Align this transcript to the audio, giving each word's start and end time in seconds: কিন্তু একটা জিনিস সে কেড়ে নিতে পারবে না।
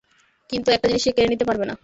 কিন্তু 0.49 0.67
একটা 0.71 0.87
জিনিস 0.87 1.03
সে 1.03 1.11
কেড়ে 1.11 1.29
নিতে 1.29 1.45
পারবে 1.45 1.65
না। 1.65 1.75